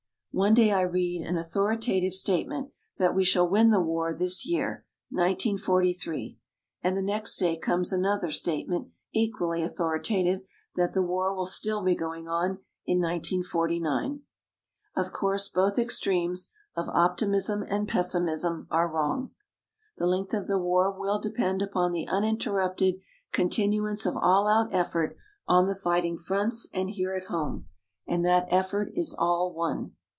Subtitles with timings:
[0.33, 4.85] One day I read an "authoritative" statement that we shall win the war this year,
[5.09, 6.39] 1943
[6.81, 10.43] and the next day comes another statement equally "authoritative,"
[10.77, 14.21] that the war will still be going on in 1949.
[14.95, 19.31] Of course, both extremes of optimism and pessimism are wrong.
[19.97, 23.01] The length of the war will depend upon the uninterrupted
[23.33, 27.67] continuance of all out effort on the fighting fronts and here at home,
[28.07, 29.91] and that effort is all one.